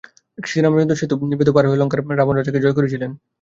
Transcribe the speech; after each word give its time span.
শ্রীরামচন্দ্র 0.37 0.99
সেতু 0.99 1.15
বেঁধে 1.31 1.53
পার 1.55 1.65
হয়ে 1.65 1.79
লঙ্কার 1.81 1.99
রাবণ-রাজাকে 2.11 2.63
জয় 2.63 2.75
করেছিলেন। 2.77 3.11